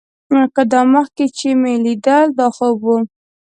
که 0.55 0.63
دا 0.71 0.81
مخکې 0.93 1.25
چې 1.37 1.49
مې 1.61 1.73
ليدل 1.83 2.25
دا 2.39 2.47
خوب 2.55 2.79
و. 2.83 2.87